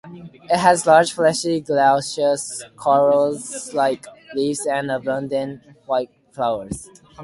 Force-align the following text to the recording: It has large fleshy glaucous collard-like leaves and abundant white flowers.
It 0.49 0.57
has 0.57 0.87
large 0.87 1.13
fleshy 1.13 1.59
glaucous 1.61 2.63
collard-like 2.75 4.07
leaves 4.33 4.65
and 4.65 4.89
abundant 4.89 5.61
white 5.85 6.09
flowers. 6.31 6.89